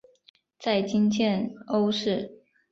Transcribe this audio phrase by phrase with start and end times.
[0.57, 2.41] 在今建瓯市。